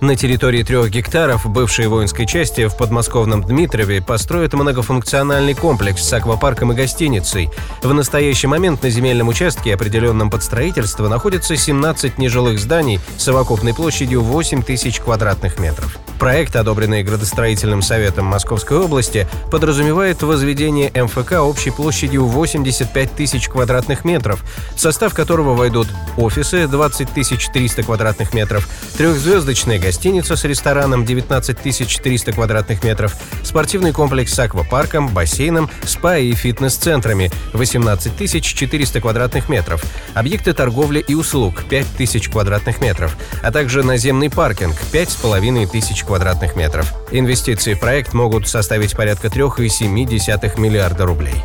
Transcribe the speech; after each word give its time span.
на 0.00 0.16
территории 0.16 0.62
трех 0.62 0.90
гектаров 0.90 1.50
бывшей 1.50 1.86
воинской 1.86 2.26
части 2.26 2.66
в 2.68 2.76
подмосковном 2.76 3.42
Дмитрове 3.42 4.02
построят 4.02 4.52
многофункциональный 4.52 5.54
комплекс 5.54 6.02
с 6.02 6.12
аквапарком 6.12 6.72
и 6.72 6.74
гостиницей. 6.74 7.50
В 7.82 7.92
настоящий 7.92 8.46
момент 8.46 8.82
на 8.82 8.90
земельном 8.90 9.28
участке, 9.28 9.74
определенном 9.74 10.30
под 10.30 10.42
строительство, 10.42 11.08
находится 11.08 11.56
17 11.56 12.18
нежилых 12.18 12.58
зданий 12.58 13.00
с 13.16 13.24
совокупной 13.24 13.74
площадью 13.74 14.22
8 14.22 14.62
тысяч 14.62 15.00
квадратных 15.00 15.58
метров. 15.58 15.98
Проект, 16.18 16.56
одобренный 16.56 17.02
градостроительным 17.02 17.82
советом 17.82 18.24
Московской 18.26 18.78
области, 18.78 19.28
подразумевает 19.50 20.22
возведение 20.22 20.90
МФК 20.94 21.32
общей 21.42 21.70
площадью 21.70 22.24
85 22.26 23.12
тысяч 23.12 23.48
квадратных 23.48 24.04
метров, 24.04 24.42
в 24.74 24.80
состав 24.80 25.14
которого 25.14 25.54
войдут 25.54 25.88
офисы 26.16 26.66
20 26.66 27.08
300 27.52 27.82
квадратных 27.82 28.32
метров, 28.32 28.66
трехзвездочная 28.96 29.78
гостиница 29.78 30.36
с 30.36 30.44
рестораном 30.44 31.04
19 31.04 31.58
300 32.02 32.32
квадратных 32.32 32.82
метров, 32.82 33.14
спортивный 33.42 33.92
комплекс 33.92 34.32
с 34.32 34.38
аквапарком, 34.38 35.08
бассейном, 35.08 35.70
спа 35.84 36.16
и 36.16 36.32
фитнес-центрами 36.32 37.30
18 37.52 38.42
400 38.42 39.00
квадратных 39.00 39.48
метров, 39.50 39.84
объекты 40.14 40.54
торговли 40.54 41.00
и 41.06 41.14
услуг 41.14 41.64
5 41.64 41.86
тысяч 41.98 42.30
квадратных 42.30 42.80
метров, 42.80 43.16
а 43.42 43.52
также 43.52 43.82
наземный 43.82 44.30
паркинг 44.30 44.76
5,5 44.92 45.66
тысяч 45.70 46.05
квадратных 46.06 46.56
метров. 46.56 46.86
Инвестиции 47.12 47.74
в 47.74 47.80
проект 47.80 48.14
могут 48.14 48.46
составить 48.48 48.96
порядка 48.96 49.28
3,7 49.28 50.60
миллиарда 50.60 51.04
рублей. 51.04 51.36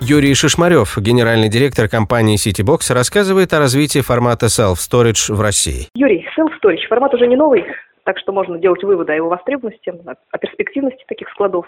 Юрий 0.00 0.32
Шишмарев, 0.32 0.96
генеральный 0.96 1.50
директор 1.50 1.86
компании 1.86 2.36
CityBox, 2.36 2.94
рассказывает 2.94 3.52
о 3.52 3.58
развитии 3.58 4.00
формата 4.00 4.46
Self-Storage 4.46 5.34
в 5.34 5.40
России. 5.42 5.88
Юрий, 5.94 6.26
Self-Storage 6.38 6.88
формат 6.88 7.12
уже 7.12 7.26
не 7.26 7.36
новый, 7.36 7.66
так 8.04 8.18
что 8.18 8.32
можно 8.32 8.58
делать 8.58 8.82
выводы 8.82 9.12
о 9.12 9.16
его 9.16 9.28
востребованности, 9.28 9.92
о 10.30 10.38
перспективности 10.38 11.04
таких 11.06 11.28
складов. 11.28 11.66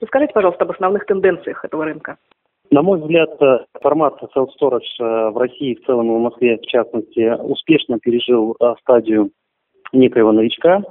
Расскажите, 0.00 0.32
пожалуйста, 0.32 0.62
об 0.62 0.70
основных 0.70 1.06
тенденциях 1.06 1.64
этого 1.64 1.84
рынка. 1.84 2.18
На 2.70 2.82
мой 2.82 3.00
взгляд, 3.00 3.30
формат 3.82 4.22
self-storage 4.22 5.00
э, 5.00 5.30
в 5.30 5.36
России, 5.36 5.74
в 5.74 5.86
целом 5.86 6.06
и 6.06 6.18
в 6.18 6.20
Москве, 6.20 6.58
в 6.58 6.66
частности, 6.66 7.34
успешно 7.42 7.98
пережил 7.98 8.56
э, 8.60 8.74
стадию 8.80 9.30
некоего 9.92 10.30
новичка 10.30 10.82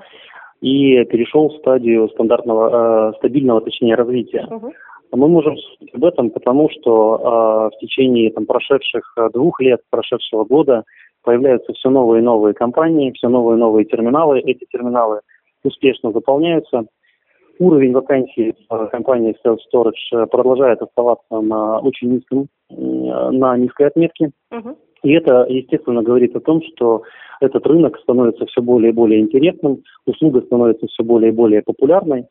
и 0.62 1.04
перешел 1.06 1.50
в 1.50 1.58
стадию 1.58 2.10
стандартного, 2.10 3.12
э, 3.12 3.18
стабильного, 3.18 3.62
точнее, 3.62 3.96
развития. 3.96 4.48
Угу. 4.50 4.74
Мы 5.12 5.28
можем 5.28 5.58
судить 5.58 5.94
об 5.94 6.04
этом, 6.06 6.30
потому 6.30 6.70
что 6.70 7.70
э, 7.72 7.76
в 7.76 7.80
течение 7.80 8.32
там, 8.32 8.46
прошедших 8.46 9.14
э, 9.18 9.30
двух 9.34 9.60
лет, 9.62 9.82
прошедшего 9.90 10.44
года 10.44 10.84
появляются 11.24 11.74
все 11.74 11.90
новые 11.90 12.22
и 12.22 12.26
новые 12.26 12.54
компании, 12.54 13.12
все 13.12 13.28
новые 13.30 13.58
и 13.58 13.60
новые 13.60 13.86
терминалы. 13.86 14.40
Эти 14.40 14.66
терминалы 14.72 15.22
успешно 15.64 16.12
заполняются. 16.12 16.86
Уровень 17.58 17.94
вакансий 17.94 18.54
в 18.70 18.88
компании 18.88 19.36
Self 19.46 19.58
Storage 19.74 19.92
э, 20.14 20.26
продолжает 20.28 20.82
оставаться 20.82 21.40
на 21.40 21.80
очень 21.80 22.12
низком, 22.12 22.48
э, 22.70 22.76
на 22.76 23.58
низкой 23.58 23.88
отметке. 23.88 24.32
Uh-huh. 24.52 24.76
И 25.04 25.12
это, 25.12 25.46
естественно, 25.50 26.02
говорит 26.02 26.36
о 26.36 26.40
том, 26.40 26.62
что 26.64 27.04
этот 27.42 27.66
рынок 27.68 27.98
становится 28.00 28.46
все 28.46 28.62
более 28.62 28.92
и 28.92 28.94
более 28.94 29.20
интересным, 29.20 29.84
услуга 30.06 30.42
становится 30.42 30.88
все 30.88 31.04
более 31.04 31.32
и 31.32 31.36
более 31.36 31.62
популярной. 31.62 32.26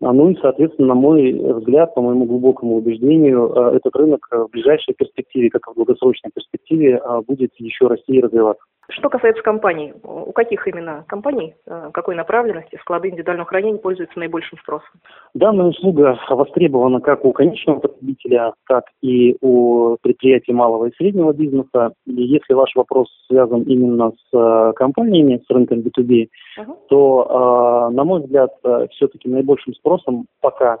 А, 0.00 0.12
ну 0.12 0.30
и, 0.30 0.36
соответственно, 0.40 0.88
на 0.88 0.94
мой 0.94 1.32
взгляд, 1.32 1.94
по 1.94 2.02
моему 2.02 2.26
глубокому 2.26 2.76
убеждению, 2.76 3.52
э, 3.54 3.76
этот 3.76 3.96
рынок 3.96 4.26
в 4.30 4.48
ближайшей 4.50 4.94
перспективе, 4.94 5.50
как 5.50 5.62
и 5.66 5.70
в 5.70 5.74
долгосрочной 5.76 6.30
перспективе, 6.34 6.96
а, 6.98 7.22
будет 7.22 7.52
еще 7.58 7.86
расти 7.86 8.16
и 8.16 8.20
развиваться. 8.20 8.62
Что 8.90 9.08
касается 9.08 9.42
компаний, 9.42 9.94
у 10.02 10.32
каких 10.32 10.66
именно 10.68 11.04
компаний, 11.08 11.54
э, 11.66 11.90
какой 11.92 12.14
направленности 12.14 12.76
склады 12.80 13.08
индивидуального 13.08 13.48
хранения 13.48 13.78
пользуются 13.78 14.18
наибольшим 14.18 14.58
спросом? 14.58 14.90
Данная 15.34 15.66
услуга 15.66 16.18
востребована 16.28 17.00
как 17.00 17.24
у 17.24 17.32
конечного 17.32 17.80
потребителя, 17.80 18.52
так 18.68 18.84
и 19.00 19.36
у 19.40 19.96
предприятий 20.02 20.52
малого 20.52 20.86
и 20.86 20.94
среднего 20.96 21.32
бизнеса. 21.32 21.92
И 22.06 22.22
если 22.22 22.52
ваш 22.52 22.74
вопрос 22.74 23.08
связан 23.26 23.62
именно 23.62 24.12
с 24.12 24.36
э, 24.36 24.72
компаниями, 24.76 25.42
с 25.46 25.50
рынком 25.50 25.78
B2B, 25.78 26.28
uh-huh. 26.58 26.76
то, 26.88 27.88
э, 27.90 27.94
на 27.94 28.04
мой 28.04 28.20
взгляд, 28.20 28.50
все-таки 28.90 29.28
наибольшим 29.28 29.74
спросом 29.74 30.26
пока 30.40 30.78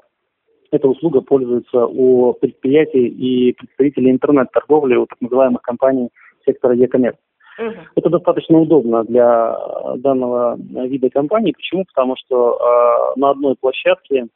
эта 0.70 0.88
услуга 0.88 1.20
пользуется 1.20 1.86
у 1.86 2.32
предприятий 2.34 3.06
и 3.06 3.52
представителей 3.52 4.10
интернет-торговли, 4.10 4.96
у 4.96 5.06
так 5.06 5.20
называемых 5.20 5.62
компаний 5.62 6.08
сектора 6.44 6.74
e-commerce. 6.74 7.16
Угу. 7.58 7.74
Это 7.96 8.10
достаточно 8.10 8.58
удобно 8.58 9.04
для 9.04 9.56
данного 9.96 10.56
вида 10.58 11.10
компании. 11.10 11.52
Почему? 11.52 11.84
Потому 11.84 12.16
что 12.16 12.58
э, 12.58 13.20
на 13.20 13.30
одной 13.30 13.54
площадке 13.60 14.26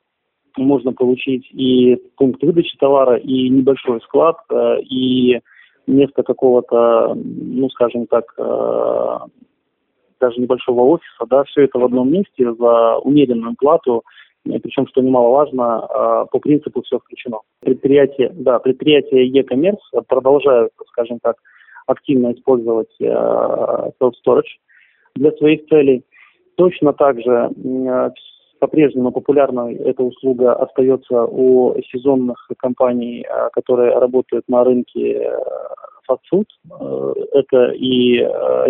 можно 0.56 0.92
получить 0.92 1.48
и 1.52 1.96
пункт 2.16 2.42
выдачи 2.42 2.76
товара, 2.78 3.16
и 3.16 3.48
небольшой 3.48 4.00
склад, 4.02 4.36
э, 4.50 4.80
и 4.82 5.40
место 5.86 6.22
какого-то, 6.22 7.14
ну, 7.14 7.68
скажем 7.70 8.06
так, 8.06 8.24
э, 8.36 9.18
даже 10.20 10.40
небольшого 10.40 10.82
офиса, 10.82 11.26
да, 11.28 11.44
все 11.44 11.62
это 11.62 11.78
в 11.78 11.84
одном 11.84 12.10
месте 12.10 12.52
за 12.54 12.98
умеренную 12.98 13.54
плату, 13.58 14.02
причем, 14.44 14.86
что 14.88 15.00
немаловажно, 15.00 15.86
э, 15.88 16.26
по 16.30 16.38
принципу 16.38 16.82
все 16.82 16.98
включено. 16.98 17.38
Предприятия, 17.60 18.30
да, 18.34 18.58
предприятия 18.58 19.26
e-commerce 19.26 20.02
продолжают, 20.06 20.72
скажем 20.88 21.18
так, 21.22 21.36
активно 21.88 22.32
использовать 22.32 22.94
э, 23.00 23.04
self-storage 24.00 24.58
для 25.16 25.32
своих 25.32 25.66
целей. 25.66 26.04
Точно 26.56 26.92
так 26.92 27.20
же 27.20 27.50
э, 27.50 28.10
по-прежнему 28.60 29.10
популярной 29.10 29.74
эта 29.74 30.02
услуга 30.02 30.52
остается 30.54 31.24
у 31.24 31.74
сезонных 31.90 32.48
компаний, 32.58 33.24
э, 33.28 33.48
которые 33.52 33.98
работают 33.98 34.44
на 34.48 34.64
рынке 34.64 35.32
фастфуд. 36.06 36.46
Это 37.32 37.72
и 37.72 38.16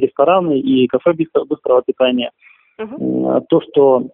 рестораны, 0.01 0.59
и 0.59 0.89
кафе 0.89 1.13
быстрого 1.13 1.83
питания. 1.83 2.33
Uh-huh. 2.81 3.45
То, 3.49 3.61
что 3.61 4.09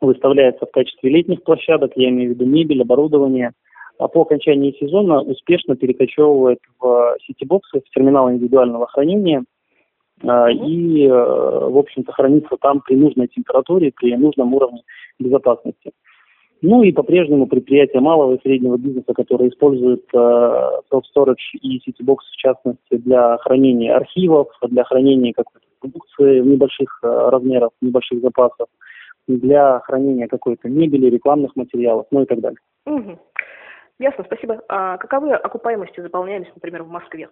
выставляется 0.00 0.64
в 0.64 0.70
качестве 0.70 1.10
летних 1.10 1.42
площадок, 1.42 1.92
я 1.96 2.08
имею 2.08 2.30
в 2.30 2.34
виду 2.34 2.46
мебель, 2.46 2.80
оборудование, 2.80 3.52
по 3.98 4.22
окончании 4.22 4.76
сезона 4.78 5.20
успешно 5.22 5.76
перекочевывает 5.76 6.58
в 6.80 7.16
сетибоксы, 7.26 7.80
в 7.80 7.94
терминал 7.94 8.30
индивидуального 8.30 8.86
хранения 8.86 9.44
а, 10.24 10.50
и, 10.50 11.06
э, 11.06 11.10
в 11.10 11.76
общем-то, 11.78 12.12
хранится 12.12 12.56
там 12.60 12.80
при 12.80 12.94
нужной 12.96 13.28
температуре, 13.28 13.92
при 13.94 14.16
нужном 14.16 14.54
уровне 14.54 14.82
безопасности. 15.18 15.92
Ну 16.64 16.84
и 16.84 16.92
по-прежнему 16.92 17.48
предприятия 17.48 17.98
малого 17.98 18.36
и 18.36 18.40
среднего 18.40 18.76
бизнеса, 18.76 19.12
которые 19.14 19.50
используют 19.50 20.04
э, 20.14 20.16
self-storage 20.92 21.58
и 21.60 21.78
CityBox 21.78 22.18
в 22.32 22.36
частности 22.36 22.96
для 22.96 23.36
хранения 23.38 23.96
архивов, 23.96 24.48
для 24.62 24.84
хранения 24.84 25.32
какой-то 25.32 25.66
продукции 25.80 26.40
небольших 26.40 27.00
э, 27.02 27.28
размерах, 27.30 27.70
небольших 27.80 28.20
запасов, 28.20 28.68
для 29.26 29.80
хранения 29.80 30.28
какой-то 30.28 30.68
мебели, 30.68 31.10
рекламных 31.10 31.56
материалов, 31.56 32.06
ну 32.12 32.22
и 32.22 32.26
так 32.26 32.40
далее. 32.40 32.58
Угу. 32.86 33.18
Ясно, 34.02 34.24
спасибо. 34.24 34.60
А 34.68 34.98
каковы 34.98 35.32
окупаемости 35.32 36.00
заполняемость, 36.00 36.50
например, 36.56 36.82
в 36.82 36.88
Москве? 36.88 37.28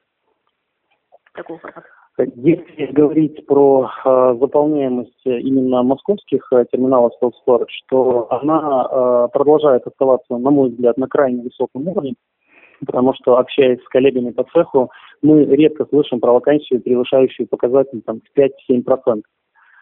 Такого 1.34 1.58
формата. 1.58 1.88
Если 2.36 2.86
говорить 2.92 3.44
про 3.46 3.90
э, 4.04 4.36
заполняемость 4.38 5.20
именно 5.24 5.82
московских 5.82 6.46
э, 6.52 6.64
терминалов 6.70 7.12
self-storage, 7.20 7.82
то 7.88 8.28
она 8.30 8.86
э, 8.88 9.28
продолжает 9.32 9.84
оставаться, 9.84 10.36
на 10.36 10.50
мой 10.50 10.70
взгляд, 10.70 10.96
на 10.96 11.08
крайне 11.08 11.42
высоком 11.42 11.88
уровне, 11.88 12.14
потому 12.86 13.14
что, 13.14 13.38
общаясь 13.38 13.82
с 13.82 13.88
коллегами 13.88 14.30
по 14.30 14.44
цеху, 14.44 14.92
мы 15.22 15.44
редко 15.46 15.86
слышим 15.86 16.20
про 16.20 16.32
вакансию, 16.32 16.80
превышающую 16.80 17.48
показатель 17.48 18.00
там, 18.02 18.20
в 18.20 18.38
5-7%. 18.38 19.22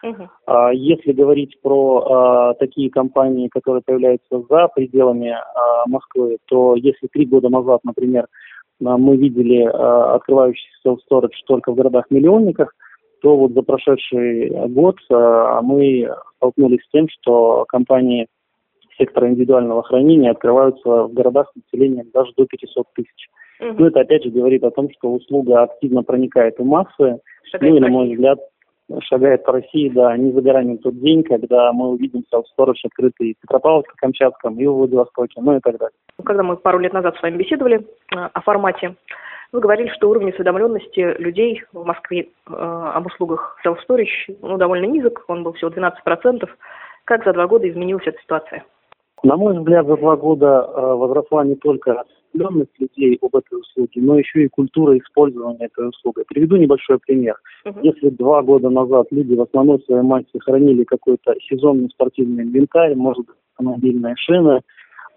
Uh-huh. 0.03 0.73
Если 0.73 1.11
говорить 1.11 1.59
про 1.61 1.99
а, 1.99 2.53
такие 2.53 2.89
компании, 2.89 3.49
которые 3.49 3.81
появляются 3.85 4.41
за 4.49 4.69
пределами 4.69 5.29
а, 5.31 5.85
Москвы, 5.87 6.37
то 6.45 6.75
если 6.75 7.07
три 7.07 7.25
года 7.25 7.49
назад, 7.49 7.81
например, 7.83 8.27
мы 8.79 9.17
видели 9.17 9.63
открывающийся 9.63 10.69
self-storage 10.85 11.35
только 11.45 11.73
в 11.73 11.75
городах-миллионниках, 11.75 12.73
то 13.21 13.35
вот 13.35 13.51
за 13.51 13.61
прошедший 13.61 14.49
год 14.69 14.95
мы 15.09 16.09
столкнулись 16.37 16.81
с 16.85 16.89
тем, 16.89 17.07
что 17.09 17.65
компании 17.67 18.27
сектора 18.97 19.29
индивидуального 19.29 19.83
хранения 19.83 20.31
открываются 20.31 21.03
в 21.03 21.13
городах 21.13 21.51
с 21.51 21.55
населением 21.55 22.07
даже 22.13 22.31
до 22.37 22.45
500 22.45 22.87
тысяч. 22.93 23.29
Угу. 23.59 23.75
Ну, 23.77 23.85
это 23.87 24.01
опять 24.01 24.23
же 24.23 24.29
говорит 24.29 24.63
о 24.63 24.71
том, 24.71 24.89
что 24.97 25.11
услуга 25.11 25.63
активно 25.63 26.03
проникает 26.03 26.57
в 26.57 26.63
массы. 26.63 27.19
Шагает 27.51 27.73
ну 27.73 27.77
и, 27.77 27.79
на 27.79 27.87
мой 27.89 28.13
взгляд, 28.13 28.39
шагает 29.01 29.43
по 29.43 29.53
России, 29.53 29.89
да, 29.89 30.15
не 30.17 30.31
за 30.31 30.41
горами 30.41 30.77
тот 30.77 30.99
день, 30.99 31.23
когда 31.23 31.71
мы 31.73 31.89
увидим 31.89 32.23
self-storage 32.33 32.85
открытый 32.85 33.35
в 33.39 33.45
Петропавловске-Камчатском 33.45 34.57
и 34.57 34.67
в 34.67 34.73
Владивостоке, 34.73 35.41
ну 35.41 35.57
и 35.57 35.59
так 35.59 35.77
далее. 35.77 35.95
Когда 36.23 36.43
мы 36.43 36.57
пару 36.57 36.79
лет 36.79 36.93
назад 36.93 37.15
с 37.17 37.21
вами 37.21 37.37
беседовали 37.37 37.77
э, 37.79 38.15
о 38.15 38.41
формате, 38.41 38.95
вы 39.51 39.61
говорили, 39.61 39.89
что 39.89 40.09
уровень 40.09 40.29
осведомленности 40.29 41.15
людей 41.19 41.63
в 41.73 41.83
Москве 41.83 42.21
э, 42.21 42.53
об 42.53 43.05
услугах 43.07 43.57
self-storage 43.65 44.37
ну, 44.41 44.57
довольно 44.57 44.85
низок, 44.85 45.23
он 45.27 45.43
был 45.43 45.53
всего 45.53 45.71
12%. 45.71 46.47
Как 47.05 47.23
за 47.23 47.33
два 47.33 47.47
года 47.47 47.69
изменилась 47.69 48.05
эта 48.05 48.19
ситуация? 48.21 48.63
На 49.23 49.35
мой 49.35 49.57
взгляд, 49.57 49.87
за 49.87 49.97
два 49.97 50.15
года 50.15 50.67
э, 50.67 50.81
возросла 50.93 51.43
не 51.43 51.55
только 51.55 52.03
осведомленность 52.29 52.79
людей 52.79 53.17
об 53.21 53.35
этой 53.35 53.59
услуге, 53.59 54.01
но 54.01 54.17
еще 54.17 54.43
и 54.43 54.49
культура 54.49 54.97
использования 54.97 55.65
этой 55.65 55.89
услуги. 55.89 56.23
Приведу 56.27 56.57
небольшой 56.57 56.99
пример. 56.99 57.35
Uh-huh. 57.65 57.79
Если 57.83 58.09
два 58.09 58.41
года 58.41 58.69
назад 58.69 59.07
люди 59.11 59.33
в 59.33 59.41
основной 59.41 59.79
своей 59.81 60.03
массе 60.03 60.39
хранили 60.39 60.83
какой-то 60.83 61.35
сезонный 61.49 61.89
спортивный 61.89 62.43
инвентарь, 62.43 62.95
может 62.95 63.25
быть, 63.25 63.35
автомобильные 63.53 64.15
шины, 64.17 64.61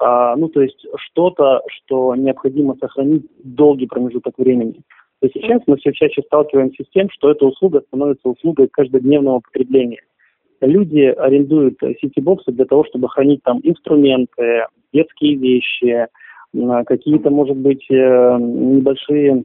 а, 0.00 0.34
ну, 0.36 0.48
то 0.48 0.62
есть 0.62 0.84
что-то, 0.96 1.62
что 1.68 2.14
необходимо 2.16 2.76
сохранить 2.80 3.26
долгий 3.44 3.86
промежуток 3.86 4.34
времени. 4.38 4.80
То 5.20 5.28
сейчас 5.28 5.62
мы 5.66 5.76
все 5.76 5.92
чаще 5.92 6.22
сталкиваемся 6.22 6.82
с 6.82 6.90
тем, 6.92 7.08
что 7.10 7.30
эта 7.30 7.46
услуга 7.46 7.82
становится 7.86 8.28
услугой 8.28 8.68
каждодневного 8.68 9.40
потребления 9.40 10.00
люди 10.66 11.12
арендуют 11.18 11.78
сити-боксы 12.00 12.52
для 12.52 12.64
того, 12.64 12.84
чтобы 12.84 13.08
хранить 13.08 13.42
там 13.42 13.60
инструменты, 13.62 14.66
детские 14.92 15.36
вещи, 15.36 16.06
какие-то, 16.84 17.30
может 17.30 17.56
быть, 17.56 17.84
э, 17.90 18.36
небольшие 18.38 19.44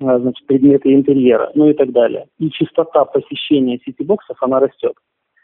а, 0.00 0.18
значит, 0.18 0.46
предметы 0.46 0.94
интерьера, 0.94 1.50
ну 1.54 1.68
и 1.68 1.74
так 1.74 1.92
далее. 1.92 2.26
И 2.38 2.50
частота 2.50 3.04
посещения 3.04 3.78
сити-боксов, 3.84 4.36
она 4.42 4.58
растет. 4.58 4.94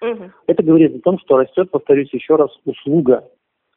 Угу. 0.00 0.30
Это 0.46 0.62
говорит 0.62 0.96
о 0.96 1.00
том, 1.00 1.18
что 1.18 1.36
растет, 1.36 1.70
повторюсь 1.70 2.12
еще 2.12 2.36
раз, 2.36 2.50
услуга 2.64 3.24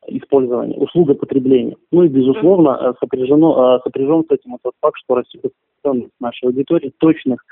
использования, 0.08 0.78
услуга 0.78 1.16
потребления. 1.16 1.76
Ну 1.92 2.04
и, 2.04 2.08
безусловно, 2.08 2.78
угу. 2.78 2.98
сопряжено, 3.02 3.80
сопряжен 3.84 4.24
с 4.24 4.32
этим 4.32 4.58
тот 4.64 4.74
факт, 4.80 4.98
что 5.04 5.16
растет 5.16 5.52
нашей 6.20 6.46
аудитории 6.46 6.94
точных 6.98 7.44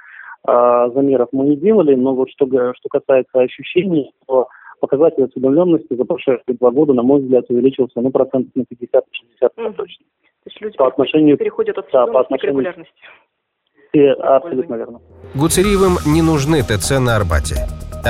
а, 0.43 0.89
замеров 0.89 1.29
мы 1.31 1.45
не 1.47 1.57
делали, 1.57 1.95
но 1.95 2.13
вот 2.13 2.29
что, 2.29 2.45
что 2.45 2.89
касается 2.89 3.39
ощущений, 3.39 4.11
то 4.27 4.47
показатель 4.79 5.23
осведомленности 5.23 5.95
за 5.95 6.05
прошедшие 6.05 6.55
два 6.59 6.71
года, 6.71 6.93
на 6.93 7.03
мой 7.03 7.21
взгляд, 7.21 7.45
увеличился 7.49 8.01
ну, 8.01 8.11
процентов 8.11 8.51
на 8.55 8.61
50-60 8.61 8.65
угу. 9.57 9.73
точно. 9.73 10.05
То 10.43 10.49
есть 10.49 10.61
люди 10.61 10.77
по 10.77 10.87
отношению, 10.87 11.37
переходят 11.37 11.77
от 11.77 11.87
да, 11.91 12.05
по 12.07 12.21
отношению, 12.21 12.55
к 12.55 12.59
регулярности. 12.59 12.93
Абсолютно 14.19 14.75
верно. 14.75 15.01
Гуцериевым 15.35 15.97
не 16.05 16.21
нужны 16.21 16.61
ТЦ 16.61 16.99
на 16.99 17.15
Арбате. 17.15 17.55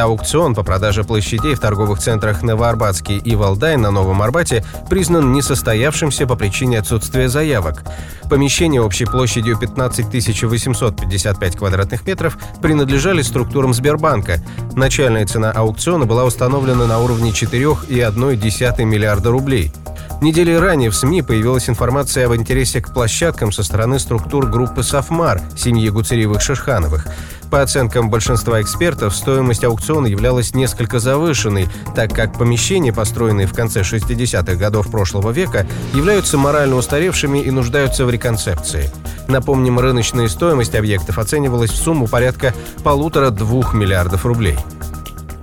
Аукцион 0.04 0.56
по 0.56 0.64
продаже 0.64 1.04
площадей 1.04 1.56
в 1.56 1.60
торговых 1.60 2.00
центрах 2.00 2.44
Новоарбатский 2.44 3.18
и 3.18 3.36
Валдай 3.36 3.78
на 3.78 3.92
Новом 3.92 4.22
Арбате 4.22 4.64
признан 4.90 5.34
несостоявшимся 5.34 6.28
по 6.28 6.36
причине 6.36 6.80
отсутствия 6.80 7.30
заявок. 7.30 7.84
Помещения 8.30 8.82
общей 8.82 9.06
площадью 9.06 9.58
15 9.58 10.44
855 10.44 11.56
квадратных 11.56 12.06
метров 12.06 12.38
принадлежали 12.62 13.22
структурам 13.22 13.74
Сбербанка. 13.74 14.44
Начальная 14.76 15.26
цена 15.26 15.52
аукциона 15.52 16.06
была 16.06 16.26
установлена 16.26 16.86
на 16.86 17.00
уровне 17.00 17.32
4,1 17.32 18.84
миллиарда 18.84 19.32
рублей. 19.32 19.72
Недели 20.20 20.52
ранее 20.52 20.90
в 20.90 20.96
СМИ 20.96 21.22
появилась 21.22 21.70
информация 21.70 22.26
об 22.26 22.34
интересе 22.34 22.82
к 22.82 22.92
площадкам 22.92 23.52
со 23.52 23.62
стороны 23.62 24.00
структур 24.00 24.48
группы 24.48 24.82
«Софмар» 24.82 25.42
семьи 25.56 25.90
Гуцериевых-Шишхановых. 25.90 27.08
По 27.50 27.62
оценкам 27.62 28.10
большинства 28.10 28.62
экспертов, 28.62 29.16
стоимость 29.16 29.64
аукциона 29.64 30.08
являлась 30.08 30.54
несколько 30.54 31.00
завышенной, 31.00 31.70
так 31.96 32.14
как 32.14 32.38
помещения, 32.38 32.92
построенные 32.92 33.48
в 33.48 33.54
конце 33.54 33.82
60-х 33.82 34.56
годов 34.56 34.92
прошлого 34.92 35.32
века, 35.32 35.66
являются 35.94 36.38
морально 36.38 36.76
устаревшими 36.76 37.40
и 37.40 37.50
нуждаются 37.52 38.06
в 38.06 38.10
реконцепции. 38.10 38.92
Напомним, 39.28 39.80
рыночная 39.80 40.28
стоимость 40.28 40.76
объектов 40.76 41.20
оценивалась 41.20 41.72
в 41.72 41.78
сумму 41.78 42.08
порядка 42.08 42.54
полутора-двух 42.84 43.74
миллиардов 43.74 44.26
рублей. 44.26 44.58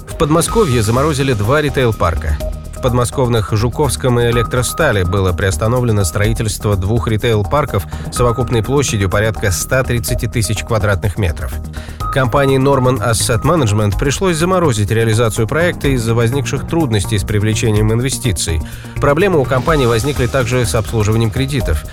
В 0.09 0.17
Подмосковье 0.17 0.83
заморозили 0.83 1.33
два 1.33 1.61
ритейл-парка 1.61 2.39
подмосковных 2.85 3.51
Жуковском 3.51 4.21
и 4.21 4.31
Электростале 4.31 5.07
было 5.07 5.33
приостановлено 5.33 6.05
строительство 6.05 6.77
двух 6.77 7.09
ритейл-парков 7.09 7.87
совокупной 8.13 8.63
площадью 8.63 9.09
порядка 9.09 9.53
130 9.53 10.31
тысяч 10.31 10.63
квадратных 10.63 11.17
метров. 11.17 11.55
Компании 12.13 12.61
Norman 12.61 12.99
Asset 13.03 13.41
Management 13.41 13.99
пришлось 13.99 14.37
заморозить 14.37 14.91
реализацию 14.91 15.49
проекта 15.49 15.89
из-за 15.89 16.15
возникших 16.15 16.69
трудностей 16.69 17.19
с 17.19 17.25
привлечением 17.25 17.91
инвестиций. 17.91 18.61
Проблемы 18.97 19.41
у 19.41 19.45
компании 19.45 19.87
возникли 19.87 20.27
также 20.27 20.67
с 20.67 20.75
обслуживанием 20.75 21.31
кредитов. 21.31 21.85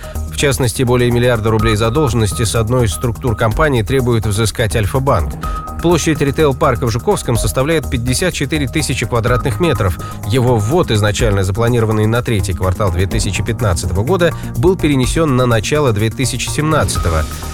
Частности, 0.41 0.81
более 0.81 1.11
миллиарда 1.11 1.51
рублей 1.51 1.75
задолженности 1.75 2.45
с 2.45 2.55
одной 2.55 2.87
из 2.87 2.93
структур 2.93 3.35
компании 3.35 3.83
требует 3.83 4.25
взыскать 4.25 4.75
Альфа-банк. 4.75 5.35
Площадь 5.83 6.19
ритейл-парка 6.19 6.87
в 6.87 6.89
Жуковском 6.89 7.37
составляет 7.37 7.87
54 7.87 8.67
тысячи 8.67 9.05
квадратных 9.05 9.59
метров. 9.59 9.99
Его 10.25 10.57
ввод, 10.57 10.89
изначально 10.89 11.43
запланированный 11.43 12.07
на 12.07 12.23
третий 12.23 12.53
квартал 12.53 12.91
2015 12.91 13.91
года, 13.91 14.33
был 14.57 14.75
перенесен 14.75 15.35
на 15.35 15.45
начало 15.45 15.93
2017 15.93 16.97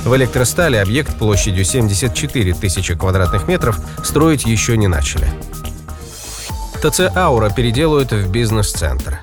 В 0.05 0.15
электростале 0.15 0.81
объект 0.81 1.13
площадью 1.17 1.65
74 1.65 2.53
тысячи 2.53 2.95
квадратных 2.95 3.49
метров 3.49 3.81
строить 4.01 4.45
еще 4.45 4.77
не 4.77 4.87
начали. 4.87 5.29
ТЦ 6.81 7.13
«Аура» 7.13 7.49
переделают 7.49 8.13
в 8.13 8.31
бизнес-центр. 8.31 9.19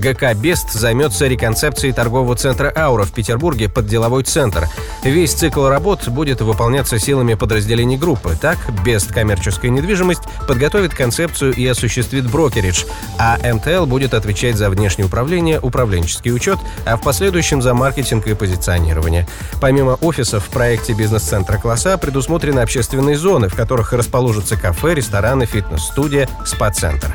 ГК 0.00 0.32
«Бест» 0.32 0.72
займется 0.72 1.26
реконцепцией 1.26 1.92
торгового 1.92 2.34
центра 2.34 2.72
«Аура» 2.74 3.04
в 3.04 3.12
Петербурге 3.12 3.68
под 3.68 3.86
деловой 3.86 4.22
центр. 4.22 4.66
Весь 5.04 5.34
цикл 5.34 5.66
работ 5.66 6.08
будет 6.08 6.40
выполняться 6.40 6.98
силами 6.98 7.34
подразделений 7.34 7.98
группы. 7.98 8.34
Так, 8.40 8.56
«Бест» 8.82 9.12
коммерческая 9.12 9.70
недвижимость 9.70 10.22
подготовит 10.48 10.94
концепцию 10.94 11.52
и 11.52 11.66
осуществит 11.66 12.30
брокеридж, 12.30 12.84
а 13.18 13.38
МТЛ 13.42 13.84
будет 13.84 14.14
отвечать 14.14 14.56
за 14.56 14.70
внешнее 14.70 15.06
управление, 15.06 15.60
управленческий 15.60 16.32
учет, 16.32 16.58
а 16.86 16.96
в 16.96 17.02
последующем 17.02 17.60
за 17.60 17.74
маркетинг 17.74 18.26
и 18.26 18.34
позиционирование. 18.34 19.28
Помимо 19.60 19.98
офисов 20.00 20.44
в 20.46 20.48
проекте 20.48 20.94
бизнес-центра 20.94 21.58
класса 21.58 21.98
предусмотрены 21.98 22.60
общественные 22.60 23.16
зоны, 23.16 23.48
в 23.48 23.54
которых 23.54 23.92
расположатся 23.92 24.56
кафе, 24.56 24.94
рестораны, 24.94 25.44
фитнес-студия, 25.44 26.26
спа-центр. 26.46 27.14